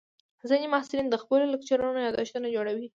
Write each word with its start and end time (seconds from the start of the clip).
ځینې 0.49 0.67
محصلین 0.73 1.07
د 1.09 1.15
خپلو 1.23 1.43
لیکچرونو 1.53 1.99
یادښتونه 2.01 2.47
جوړوي. 2.55 2.87